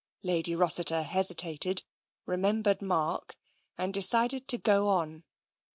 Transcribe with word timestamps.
Lady 0.23 0.55
Rossiter 0.55 1.03
hesitated, 1.03 1.83
remembered 2.25 2.81
Mark, 2.81 3.37
and 3.77 3.93
de 3.93 4.01
cided 4.01 4.47
to 4.47 4.57
go 4.57 4.87
on. 4.89 5.25